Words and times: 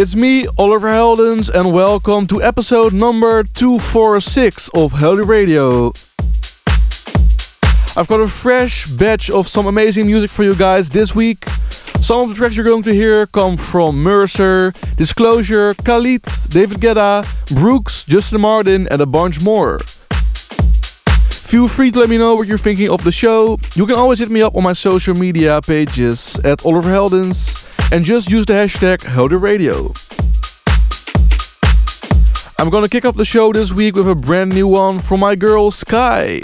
It's 0.00 0.16
me, 0.16 0.46
Oliver 0.56 0.88
Heldens, 0.88 1.50
and 1.50 1.74
welcome 1.74 2.26
to 2.28 2.42
episode 2.42 2.94
number 2.94 3.44
246 3.44 4.70
of 4.70 4.94
Heldeep 4.94 5.26
Radio. 5.26 5.88
I've 7.98 8.08
got 8.08 8.20
a 8.22 8.26
fresh 8.26 8.86
batch 8.86 9.28
of 9.28 9.46
some 9.46 9.66
amazing 9.66 10.06
music 10.06 10.30
for 10.30 10.42
you 10.42 10.54
guys 10.54 10.88
this 10.88 11.14
week. 11.14 11.44
Some 12.00 12.22
of 12.22 12.28
the 12.30 12.34
tracks 12.34 12.56
you're 12.56 12.64
going 12.64 12.82
to 12.84 12.94
hear 12.94 13.26
come 13.26 13.58
from 13.58 14.02
Mercer, 14.02 14.72
Disclosure, 14.96 15.74
Khalid, 15.74 16.24
David 16.48 16.78
Guetta, 16.80 17.26
Brooks, 17.54 18.06
Justin 18.06 18.40
Martin, 18.40 18.88
and 18.88 19.02
a 19.02 19.06
bunch 19.06 19.42
more. 19.42 19.80
Feel 21.30 21.68
free 21.68 21.90
to 21.90 21.98
let 21.98 22.08
me 22.08 22.16
know 22.16 22.36
what 22.36 22.48
you're 22.48 22.56
thinking 22.56 22.88
of 22.88 23.04
the 23.04 23.12
show. 23.12 23.58
You 23.74 23.84
can 23.84 23.96
always 23.96 24.18
hit 24.18 24.30
me 24.30 24.40
up 24.40 24.56
on 24.56 24.62
my 24.62 24.72
social 24.72 25.14
media 25.14 25.60
pages 25.60 26.38
at 26.42 26.64
Oliver 26.64 26.88
Heldens 26.88 27.69
and 27.92 28.04
just 28.04 28.30
use 28.30 28.46
the 28.46 28.52
hashtag 28.52 28.98
HeldeepRadio. 28.98 29.96
I'm 32.58 32.68
gonna 32.68 32.88
kick 32.88 33.04
off 33.04 33.16
the 33.16 33.24
show 33.24 33.52
this 33.52 33.72
week 33.72 33.96
with 33.96 34.08
a 34.08 34.14
brand 34.14 34.54
new 34.54 34.68
one 34.68 34.98
from 34.98 35.20
my 35.20 35.34
girl 35.34 35.70
Sky. 35.70 36.40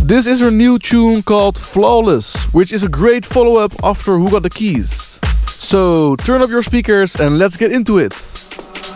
This 0.00 0.26
is 0.26 0.40
her 0.40 0.50
new 0.50 0.78
tune 0.78 1.22
called 1.22 1.56
Flawless, 1.56 2.44
which 2.52 2.72
is 2.72 2.82
a 2.82 2.88
great 2.88 3.24
follow 3.24 3.56
up 3.56 3.72
after 3.82 4.18
Who 4.18 4.30
Got 4.30 4.42
the 4.42 4.50
Keys. 4.50 5.18
So 5.46 6.16
turn 6.16 6.42
up 6.42 6.50
your 6.50 6.62
speakers 6.62 7.16
and 7.16 7.38
let's 7.38 7.56
get 7.56 7.72
into 7.72 7.98
it. 7.98 8.12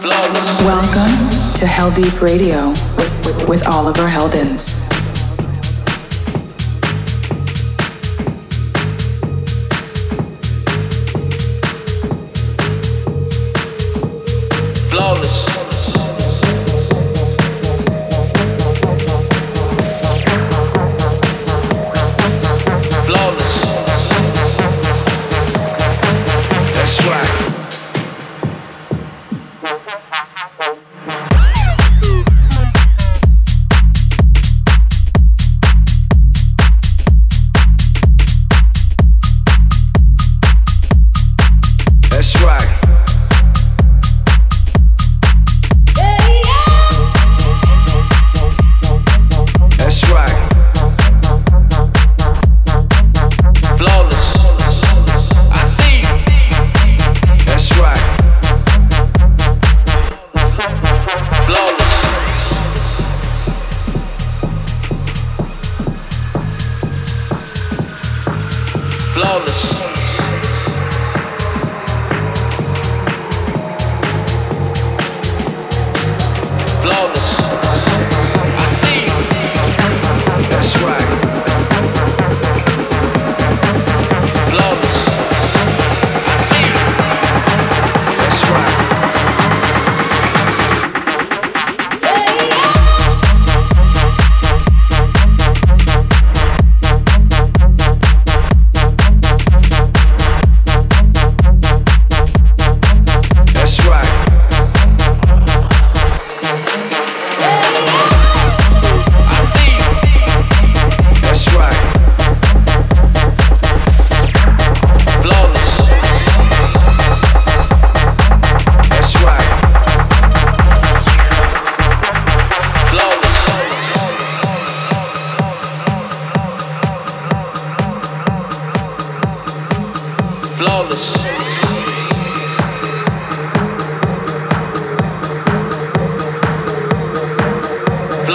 Welcome 0.03 1.31
to 1.55 1.65
Heldeep 1.65 2.21
Radio 2.21 2.69
with 3.49 3.67
Oliver 3.67 4.09
Heldens. 4.09 4.92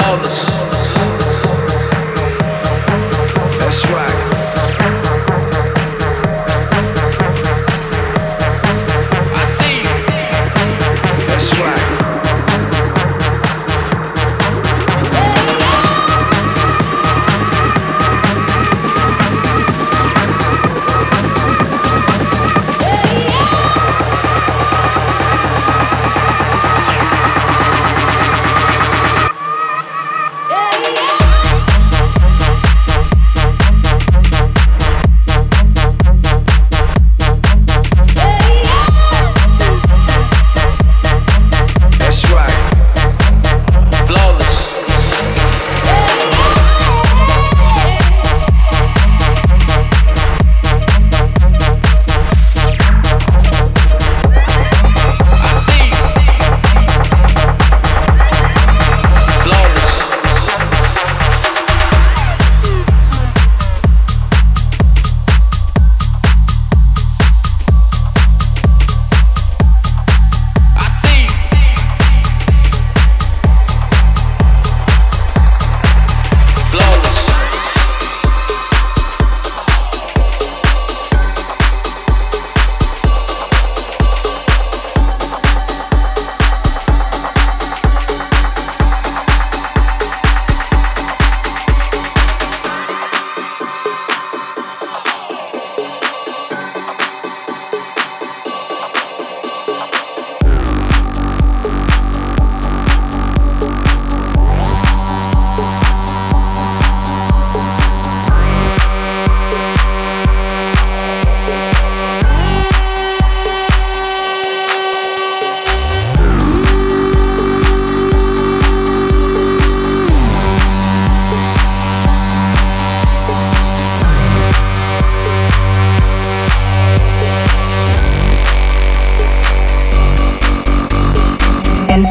Flawless. 0.07 0.56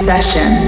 Session 0.07 0.66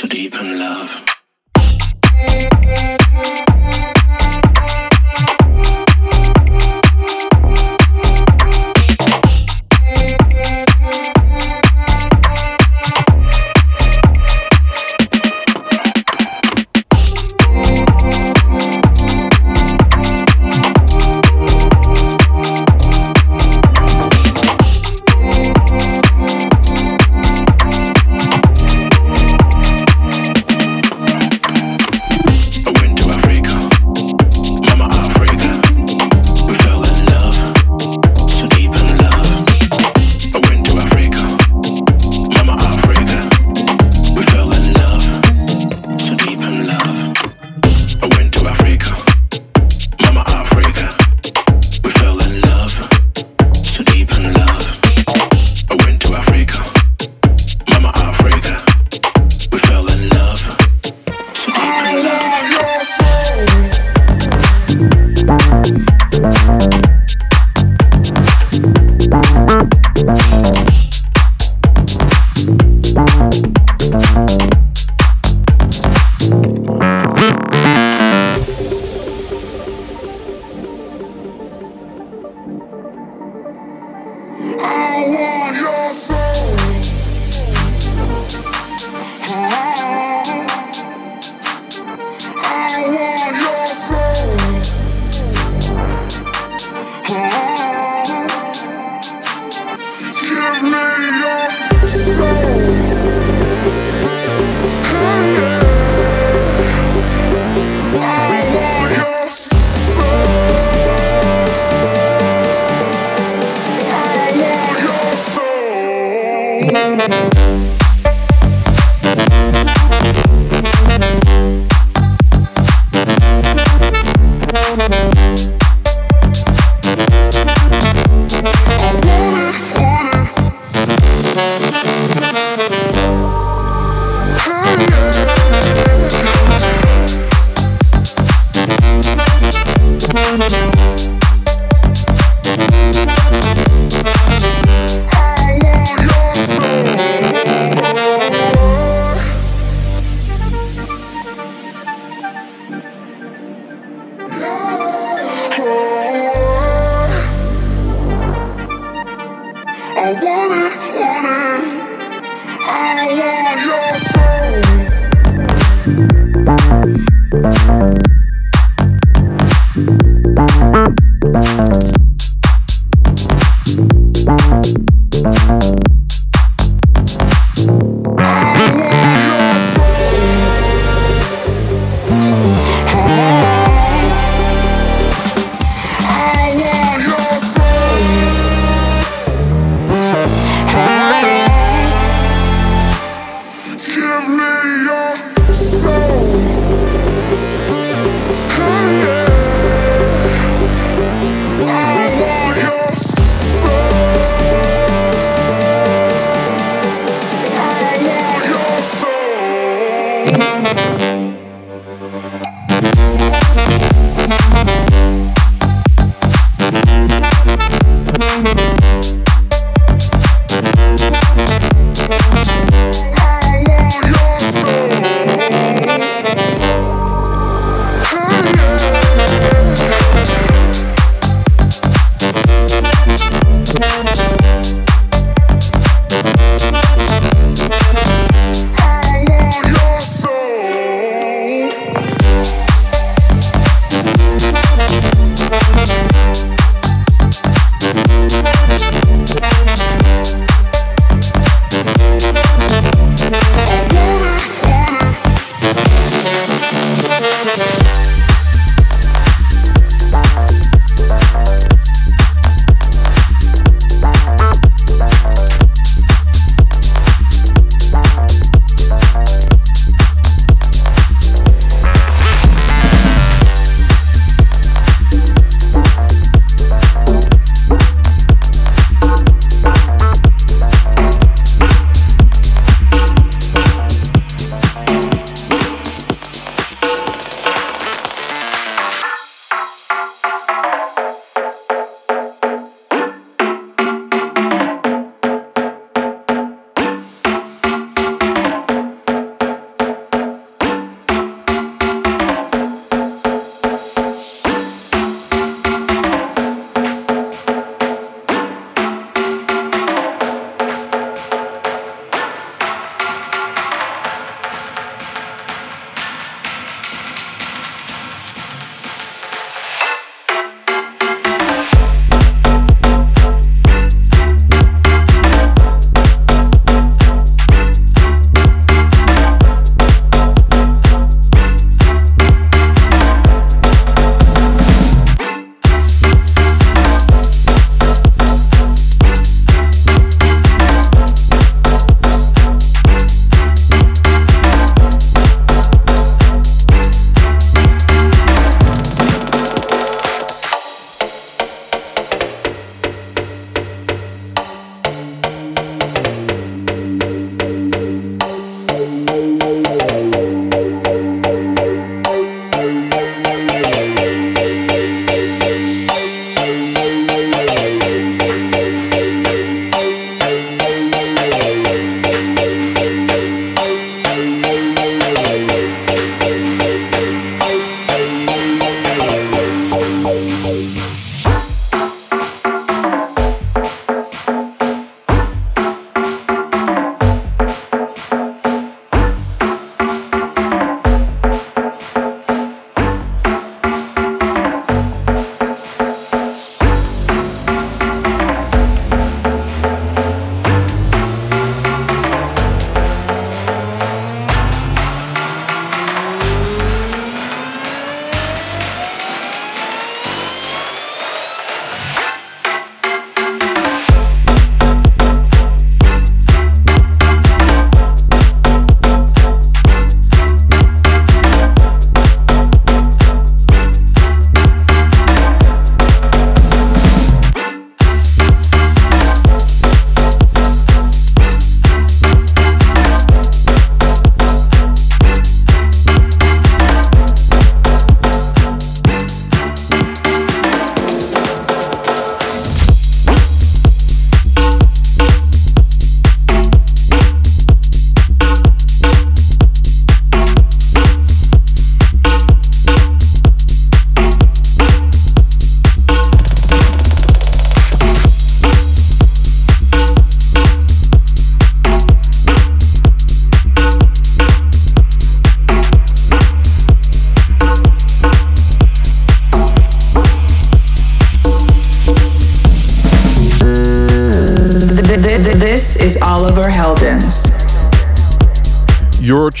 so 0.00 0.08
deep 0.08 0.34
in 0.34 0.58
love. 0.58 1.10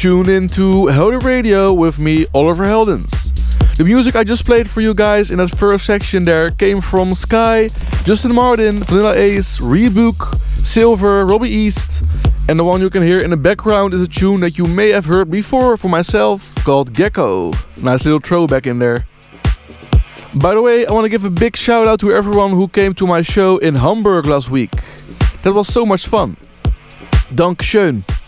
Tuned 0.00 0.28
into 0.28 0.86
Heldeep 0.86 1.24
Radio 1.24 1.74
with 1.74 1.98
me, 1.98 2.24
Oliver 2.32 2.64
Heldens. 2.64 3.34
The 3.76 3.84
music 3.84 4.16
I 4.16 4.24
just 4.24 4.46
played 4.46 4.66
for 4.66 4.80
you 4.80 4.94
guys 4.94 5.30
in 5.30 5.36
that 5.36 5.50
first 5.50 5.84
section 5.84 6.22
there 6.22 6.48
came 6.48 6.80
from 6.80 7.12
Sky, 7.12 7.68
Justin 8.04 8.34
Martin, 8.34 8.82
Vanilla 8.82 9.14
Ace, 9.14 9.58
Rebook, 9.58 10.40
Silver, 10.64 11.26
Robbie 11.26 11.50
East, 11.50 12.02
and 12.48 12.58
the 12.58 12.64
one 12.64 12.80
you 12.80 12.88
can 12.88 13.02
hear 13.02 13.20
in 13.20 13.28
the 13.28 13.36
background 13.36 13.92
is 13.92 14.00
a 14.00 14.08
tune 14.08 14.40
that 14.40 14.56
you 14.56 14.64
may 14.64 14.88
have 14.88 15.04
heard 15.04 15.30
before 15.30 15.76
for 15.76 15.88
myself 15.88 16.54
called 16.64 16.94
Gecko. 16.94 17.52
Nice 17.76 18.02
little 18.02 18.20
throwback 18.20 18.66
in 18.66 18.78
there. 18.78 19.06
By 20.34 20.54
the 20.54 20.62
way, 20.62 20.86
I 20.86 20.92
want 20.94 21.04
to 21.04 21.10
give 21.10 21.26
a 21.26 21.30
big 21.30 21.58
shout 21.58 21.86
out 21.86 22.00
to 22.00 22.10
everyone 22.10 22.52
who 22.52 22.68
came 22.68 22.94
to 22.94 23.06
my 23.06 23.20
show 23.20 23.58
in 23.58 23.74
Hamburg 23.74 24.24
last 24.24 24.48
week. 24.48 24.82
That 25.42 25.52
was 25.52 25.68
so 25.68 25.84
much 25.84 26.06
fun. 26.06 26.38
Dank 27.34 27.58
Dankeschön. 27.58 28.19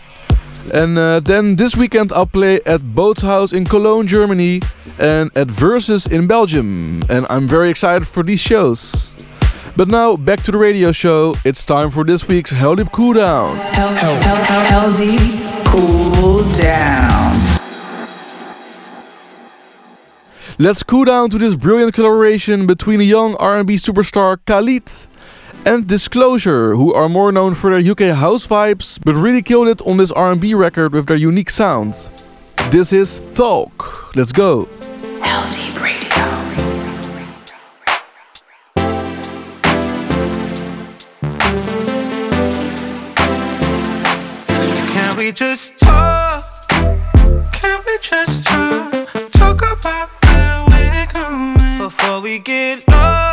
And 0.71 0.97
uh, 0.97 1.19
then 1.19 1.55
this 1.55 1.75
weekend 1.75 2.13
I'll 2.13 2.25
play 2.25 2.61
at 2.65 2.81
Bootshaus 2.81 3.53
in 3.53 3.65
Cologne, 3.65 4.07
Germany, 4.07 4.61
and 4.97 5.35
at 5.35 5.47
Versuz 5.47 6.09
in 6.09 6.27
Belgium. 6.27 7.03
And 7.09 7.25
I'm 7.29 7.47
very 7.47 7.69
excited 7.69 8.07
for 8.07 8.23
these 8.23 8.39
shows. 8.39 9.11
But 9.75 9.87
now 9.87 10.15
back 10.15 10.43
to 10.43 10.51
the 10.51 10.57
radio 10.57 10.91
show. 10.91 11.35
It's 11.43 11.65
time 11.65 11.89
for 11.89 12.03
this 12.03 12.27
week's 12.27 12.51
Heldeep 12.51 12.91
Cool 12.91 13.13
Down. 13.13 13.57
Deep, 14.95 15.65
cool 15.65 16.43
down. 16.51 17.33
Let's 20.59 20.83
cool 20.83 21.05
down 21.05 21.31
to 21.31 21.39
this 21.39 21.55
brilliant 21.55 21.95
collaboration 21.95 22.67
between 22.67 23.01
a 23.01 23.03
young 23.03 23.35
R&B 23.37 23.75
superstar 23.75 24.37
Khalid 24.45 24.83
and 25.65 25.87
Disclosure, 25.87 26.75
who 26.75 26.93
are 26.93 27.07
more 27.09 27.31
known 27.31 27.53
for 27.53 27.69
their 27.69 27.91
UK 27.91 28.15
house 28.15 28.45
vibes, 28.45 28.99
but 29.03 29.15
really 29.15 29.41
killed 29.41 29.67
it 29.67 29.81
on 29.81 29.97
this 29.97 30.11
R&B 30.11 30.53
record 30.53 30.93
with 30.93 31.07
their 31.07 31.17
unique 31.17 31.49
sound. 31.49 32.09
This 32.69 32.91
is 32.91 33.21
Talk. 33.33 34.15
Let's 34.15 34.31
go. 34.31 34.65
Heldeep 35.21 35.81
radio. 35.81 36.23
Can 44.91 45.17
we 45.17 45.31
just 45.31 45.77
talk? 45.79 46.43
Can 47.51 47.81
we 47.85 47.97
just 48.01 48.45
talk? 48.45 48.91
Talk 49.31 49.61
about 49.61 50.09
where 50.25 50.65
we're 50.69 51.07
going 51.13 51.77
before 51.77 52.19
we 52.21 52.39
get 52.39 52.87
lost. 52.89 53.32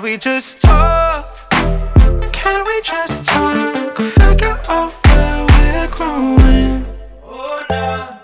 Can 0.00 0.08
we 0.12 0.16
just 0.16 0.62
talk? 0.62 1.26
Can 2.32 2.64
we 2.64 2.80
just 2.80 3.22
talk? 3.26 3.98
Figure 3.98 4.58
out 4.70 4.92
where 5.04 5.44
we're 5.44 5.88
growing. 5.88 6.86
Oh, 7.22 7.62
nah. 7.68 8.16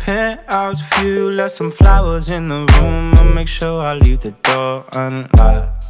Penthouse 0.00 0.80
view, 0.96 1.30
left 1.30 1.54
some 1.54 1.70
flowers 1.70 2.32
in 2.32 2.48
the 2.48 2.66
room. 2.72 3.14
I'll 3.18 3.32
make 3.32 3.46
sure 3.46 3.80
I 3.80 3.94
leave 3.94 4.18
the 4.18 4.32
door 4.42 4.84
unlocked. 4.96 5.84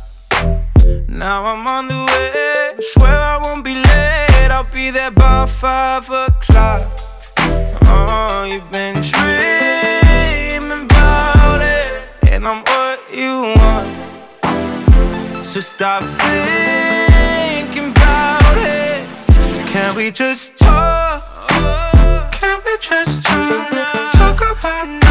Now 1.09 1.47
I'm 1.47 1.67
on 1.67 1.87
the 1.87 2.05
way. 2.05 2.77
Swear 2.93 3.19
I 3.19 3.41
won't 3.43 3.65
be 3.65 3.73
late. 3.73 4.51
I'll 4.51 4.71
be 4.75 4.91
there 4.91 5.11
by 5.11 5.47
five 5.47 6.11
o'clock. 6.11 6.83
Oh, 7.87 8.47
you've 8.47 8.71
been 8.71 8.97
dreaming 8.97 10.85
about 10.85 11.63
it, 11.63 12.33
and 12.33 12.47
I'm 12.47 12.63
what 12.65 13.01
you 13.11 13.55
want. 13.57 13.98
So 15.49 15.61
stop 15.61 16.05
thinking 16.05 17.91
about 17.93 18.59
it. 18.59 19.03
Can 19.67 19.95
we 19.95 20.11
just 20.11 20.59
talk? 20.59 21.23
Can 22.33 22.61
we 22.67 22.77
just 22.83 23.25
talk? 23.25 24.13
Talk 24.13 24.59
about 24.59 24.87
where 24.87 25.08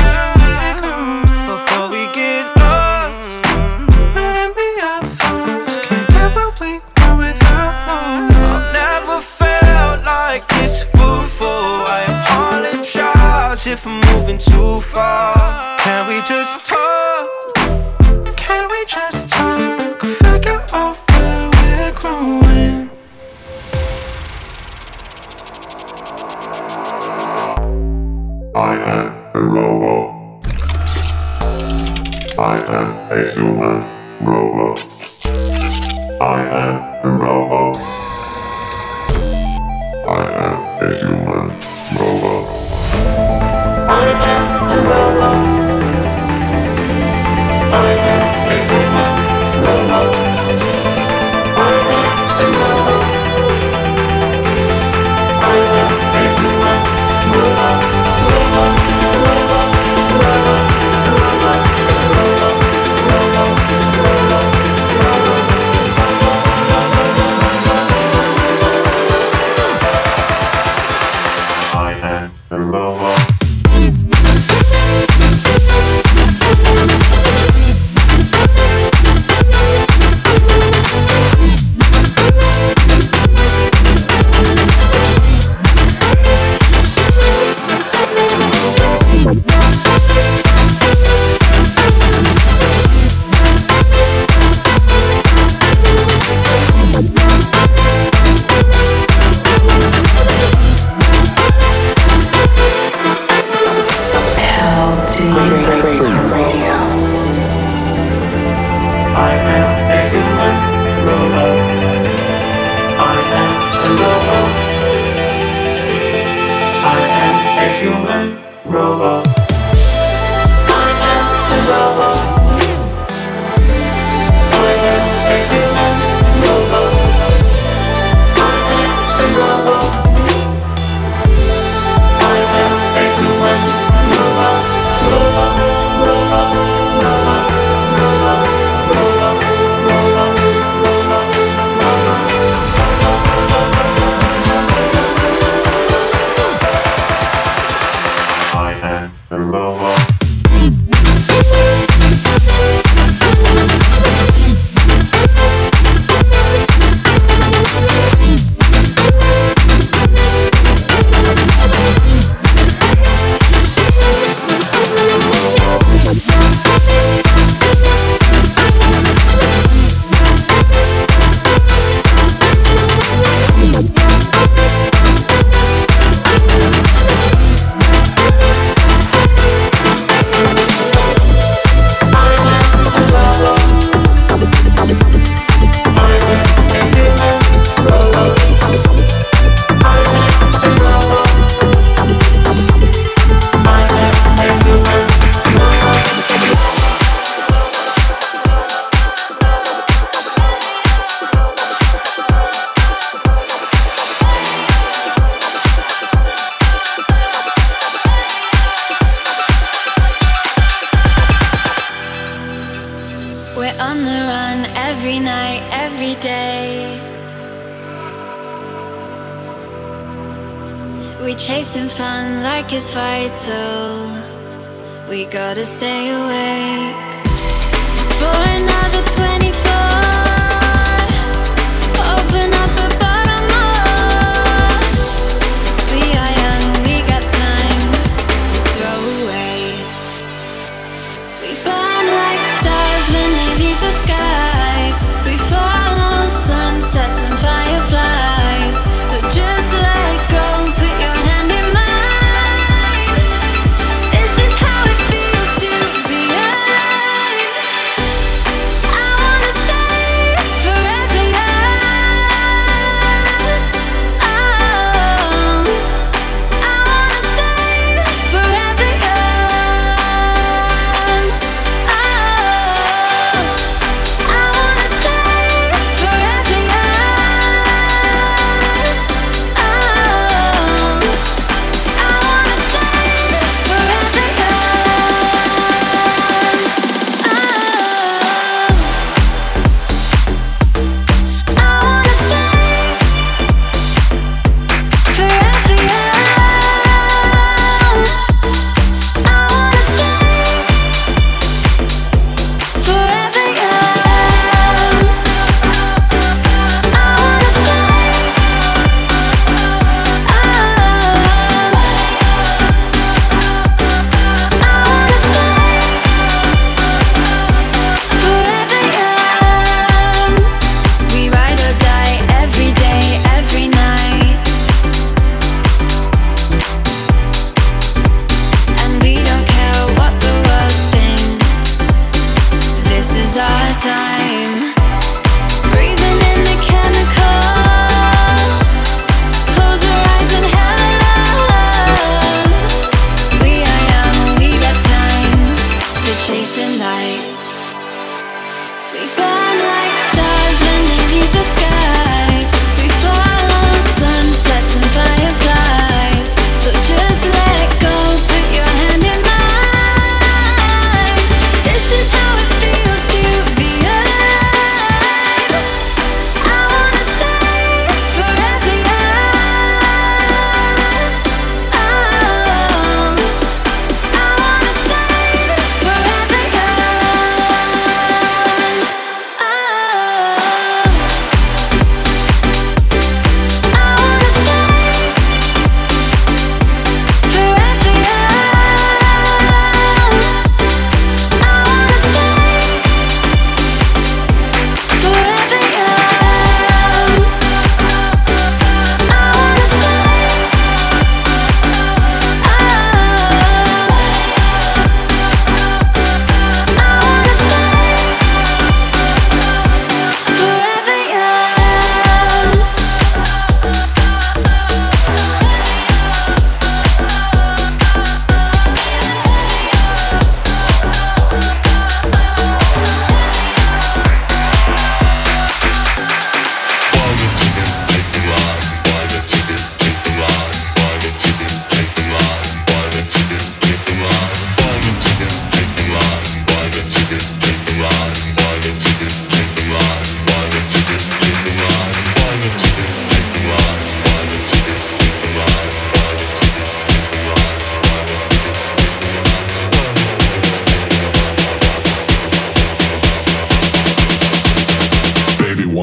human 117.79 118.41
robot. 118.65 119.16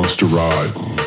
wants 0.05 0.17
to 0.17 0.27
ride. 0.27 1.04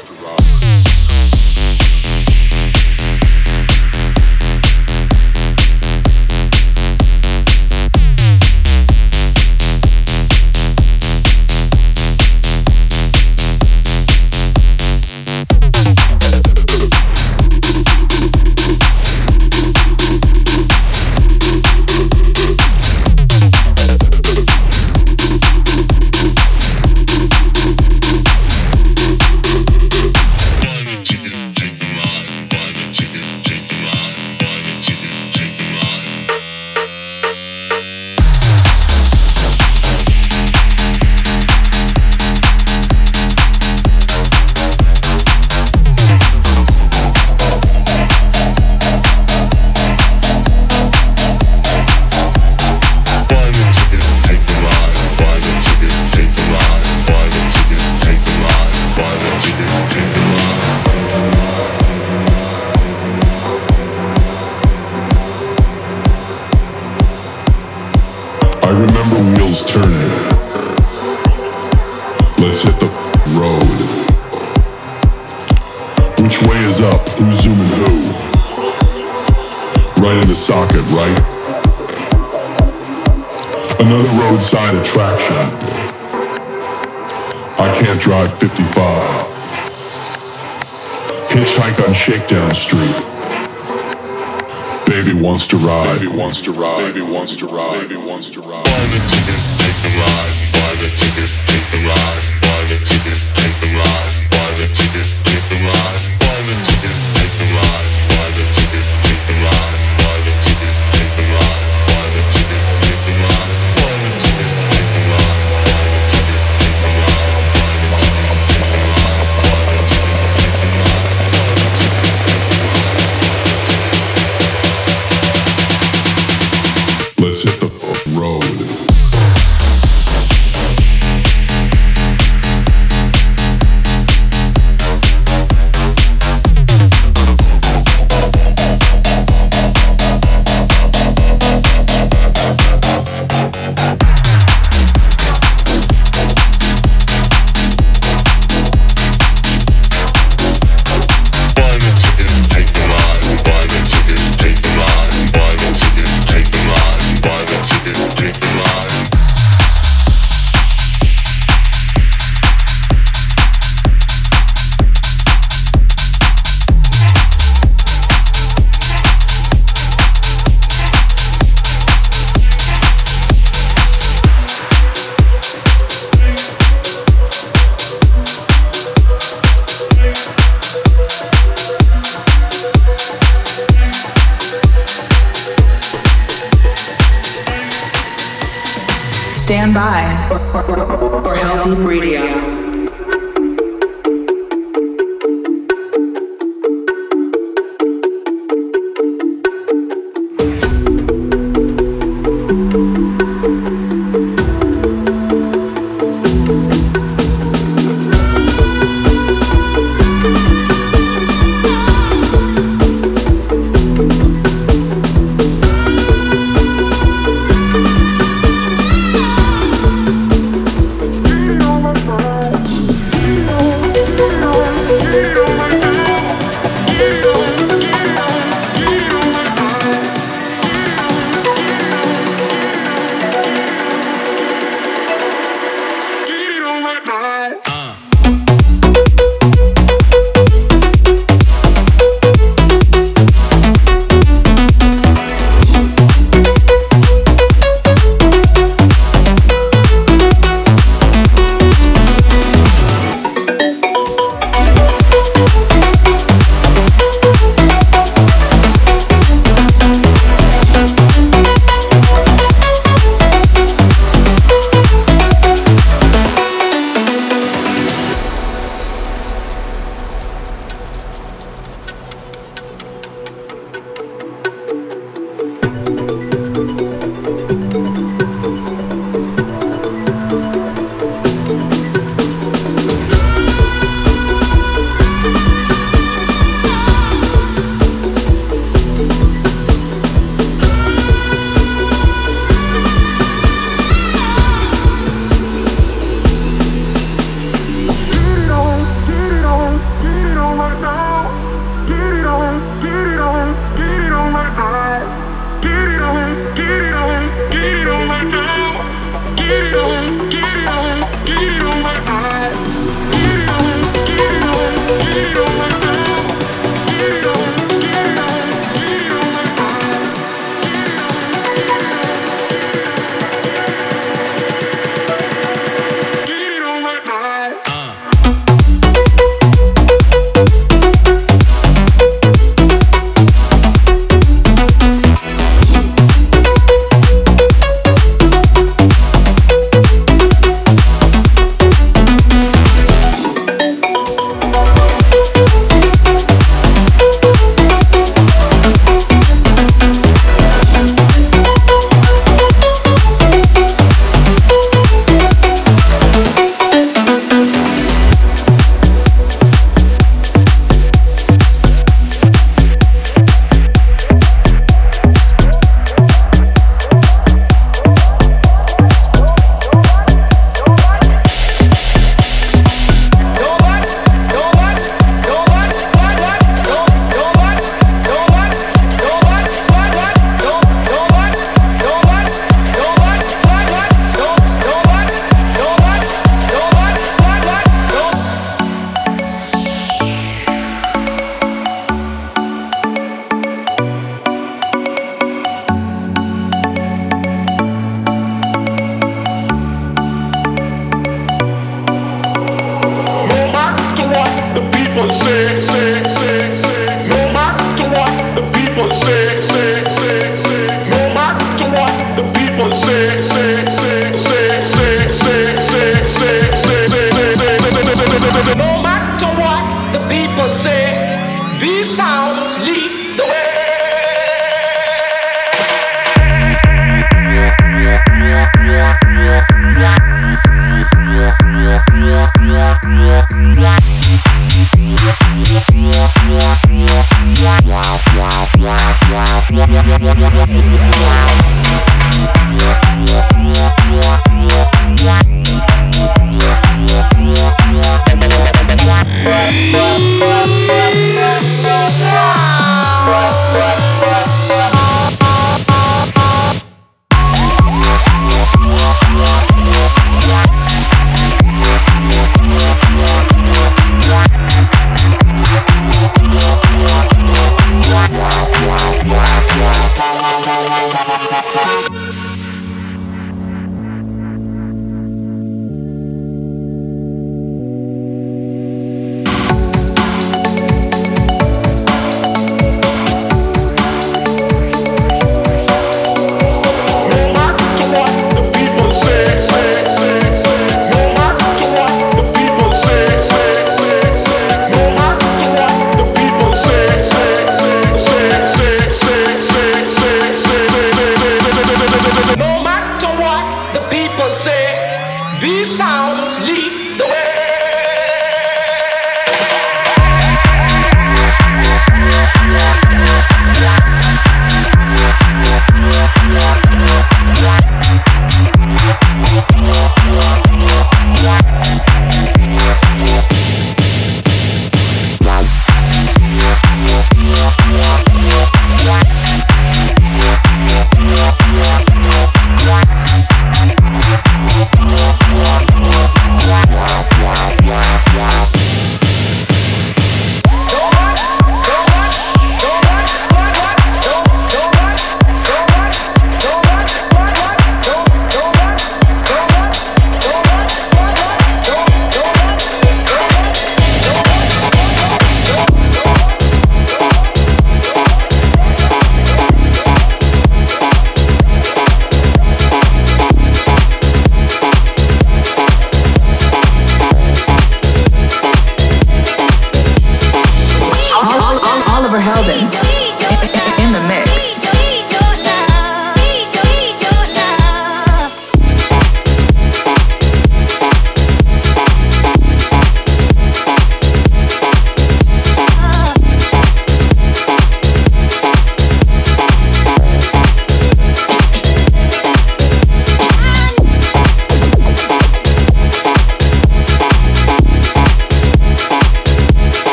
Bye. 449.27 449.71
Bye. 449.73 450.19
Bye. 450.19 450.26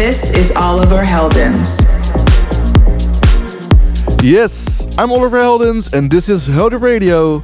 This 0.00 0.34
is 0.34 0.56
Oliver 0.56 1.04
Heldens. 1.04 1.84
Yes, 4.22 4.88
I'm 4.96 5.12
Oliver 5.12 5.38
Heldens 5.38 5.92
and 5.92 6.10
this 6.10 6.30
is 6.30 6.48
Heldeep 6.48 6.80
Radio. 6.80 7.40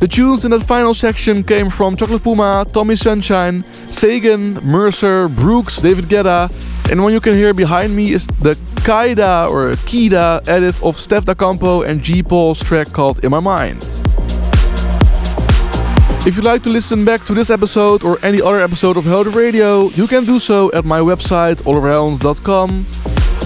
The 0.00 0.08
tunes 0.08 0.44
in 0.44 0.50
that 0.50 0.64
final 0.64 0.92
section 0.92 1.44
came 1.44 1.70
from 1.70 1.94
Chocolate 1.94 2.24
Puma, 2.24 2.66
Tommy 2.72 2.96
Sunshine, 2.96 3.62
Sagan, 3.86 4.54
Mercer, 4.54 5.28
Brooks, 5.28 5.76
David 5.76 6.06
Guetta, 6.06 6.50
and 6.90 7.00
one 7.00 7.12
you 7.12 7.20
can 7.20 7.34
hear 7.34 7.54
behind 7.54 7.94
me 7.94 8.12
is 8.12 8.26
the 8.26 8.56
Kaida 8.82 9.48
or 9.48 9.74
Kida 9.86 10.48
edit 10.48 10.82
of 10.82 10.96
Steff 10.96 11.26
Da 11.26 11.34
Campo 11.34 11.82
and 11.82 12.02
G 12.02 12.24
Paul's 12.24 12.58
track 12.58 12.88
called 12.92 13.24
In 13.24 13.30
My 13.30 13.38
Mind. 13.38 13.86
If 16.26 16.36
you'd 16.36 16.44
like 16.44 16.62
to 16.64 16.70
listen 16.70 17.02
back 17.06 17.24
to 17.24 17.32
this 17.32 17.48
episode 17.48 18.04
or 18.04 18.18
any 18.22 18.42
other 18.42 18.60
episode 18.60 18.98
of 18.98 19.04
Heldeep 19.04 19.34
Radio, 19.34 19.88
you 19.90 20.06
can 20.06 20.26
do 20.26 20.38
so 20.38 20.70
at 20.72 20.84
my 20.84 21.00
website 21.00 21.62
oliverheldens.com. 21.62 22.84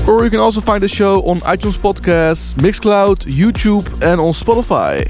Or 0.09 0.25
you 0.25 0.31
can 0.31 0.41
also 0.41 0.61
find 0.61 0.83
the 0.83 0.89
show 0.89 1.23
on 1.23 1.39
iTunes 1.41 1.79
Podcasts, 1.79 2.53
Mixcloud, 2.55 3.27
YouTube, 3.31 3.87
and 4.03 4.21
on 4.21 4.33
Spotify. 4.33 5.07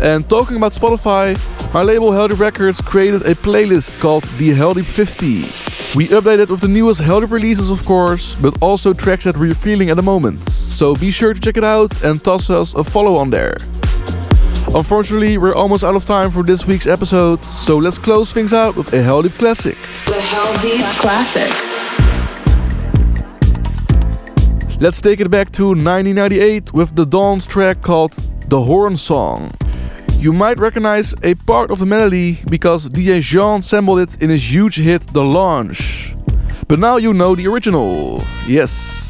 And 0.00 0.30
talking 0.30 0.56
about 0.56 0.72
Spotify, 0.72 1.36
my 1.74 1.82
label 1.82 2.12
Heldeep 2.12 2.38
Records 2.38 2.80
created 2.80 3.22
a 3.22 3.34
playlist 3.34 3.98
called 4.00 4.22
The 4.38 4.50
Heldeep 4.50 4.84
50. 4.84 5.98
We 5.98 6.06
updated 6.06 6.50
with 6.50 6.60
the 6.60 6.68
newest 6.68 7.00
Healthy 7.00 7.26
releases, 7.26 7.70
of 7.70 7.84
course, 7.84 8.36
but 8.36 8.56
also 8.62 8.94
tracks 8.94 9.24
that 9.24 9.36
we're 9.36 9.54
feeling 9.54 9.90
at 9.90 9.96
the 9.96 10.04
moment. 10.04 10.38
So 10.48 10.94
be 10.94 11.10
sure 11.10 11.34
to 11.34 11.40
check 11.40 11.56
it 11.56 11.64
out 11.64 12.04
and 12.04 12.22
toss 12.22 12.48
us 12.48 12.74
a 12.74 12.84
follow 12.84 13.16
on 13.16 13.30
there. 13.30 13.56
Unfortunately, 14.72 15.36
we're 15.36 15.54
almost 15.54 15.82
out 15.82 15.96
of 15.96 16.06
time 16.06 16.30
for 16.30 16.44
this 16.44 16.64
week's 16.64 16.86
episode, 16.86 17.44
so 17.44 17.76
let's 17.76 17.98
close 17.98 18.32
things 18.32 18.54
out 18.54 18.76
with 18.76 18.92
a 18.92 18.98
Heldeep 18.98 19.36
classic. 19.36 19.76
The 20.06 20.12
Heldeep 20.12 21.00
Classic. 21.00 21.50
Let's 24.80 25.00
take 25.00 25.18
it 25.18 25.28
back 25.28 25.50
to 25.52 25.70
1998 25.70 26.72
with 26.72 26.94
the 26.94 27.04
Dons 27.04 27.46
track 27.46 27.82
called 27.82 28.12
The 28.48 28.62
Horn 28.62 28.96
Song. 28.96 29.50
You 30.20 30.32
might 30.32 30.60
recognize 30.60 31.14
a 31.24 31.34
part 31.34 31.72
of 31.72 31.80
the 31.80 31.86
melody 31.86 32.38
because 32.48 32.88
DJ 32.88 33.20
Jean 33.20 33.62
sampled 33.62 33.98
it 33.98 34.22
in 34.22 34.30
his 34.30 34.54
huge 34.54 34.76
hit 34.76 35.02
The 35.08 35.24
Launch. 35.24 36.14
But 36.68 36.78
now 36.78 36.96
you 36.96 37.12
know 37.12 37.34
the 37.34 37.48
original. 37.48 38.22
Yes. 38.46 39.09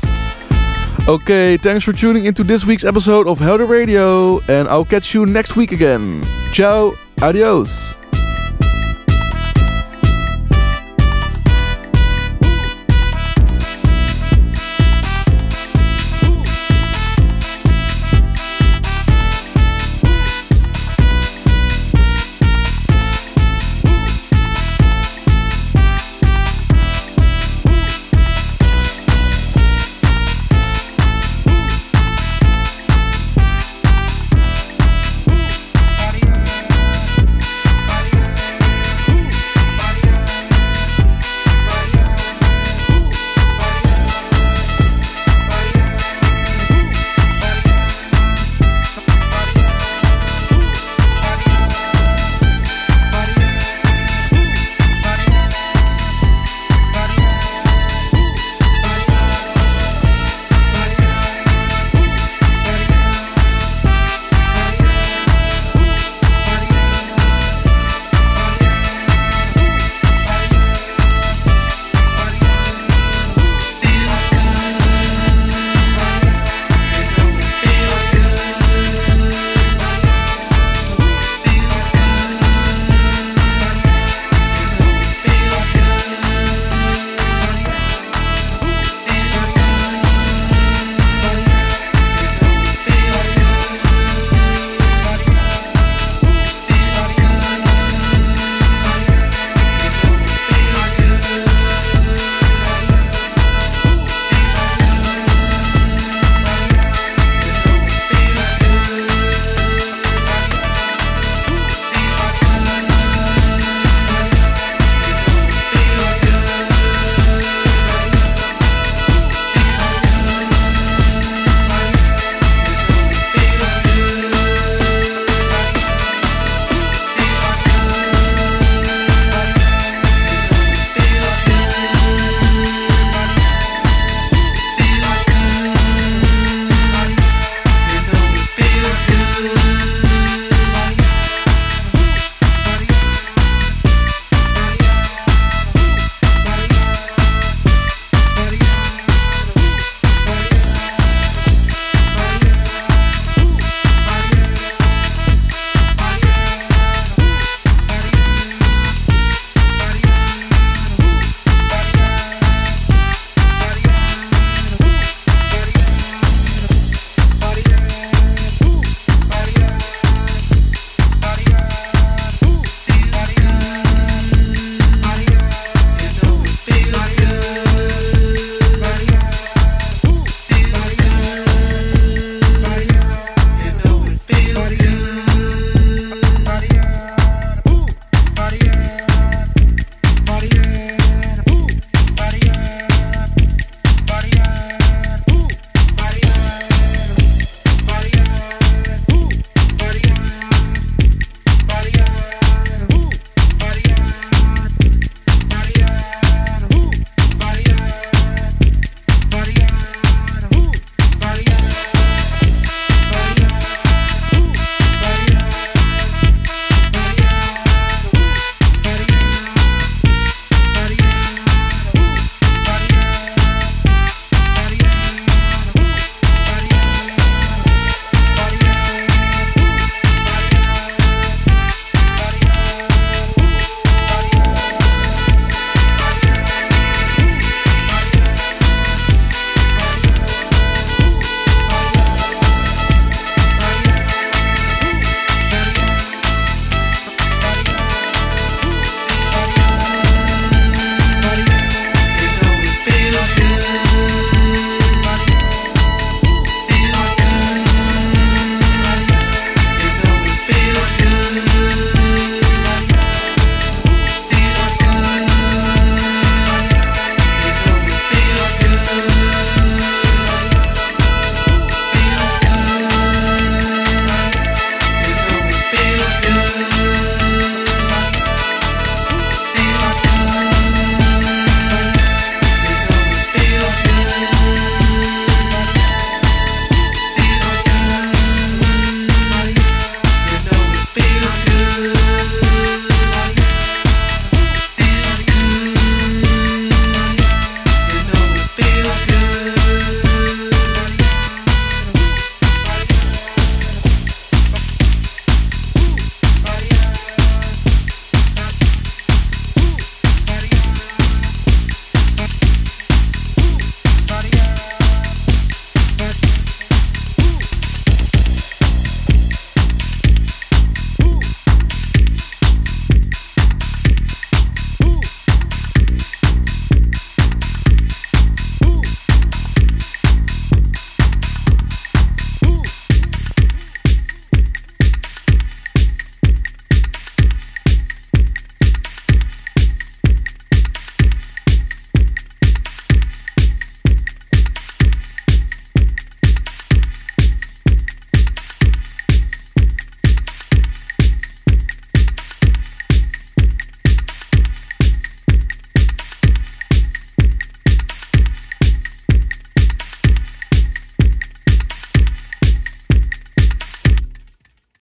Okay, 1.10 1.56
thanks 1.56 1.84
for 1.84 1.92
tuning 1.92 2.26
into 2.26 2.44
this 2.44 2.64
week's 2.64 2.84
episode 2.84 3.26
of 3.26 3.40
Heldeep 3.40 3.68
Radio, 3.68 4.38
and 4.46 4.68
I'll 4.68 4.84
catch 4.84 5.12
you 5.12 5.26
next 5.26 5.56
week 5.56 5.72
again. 5.72 6.22
Ciao, 6.52 6.92
adios. 7.20 7.96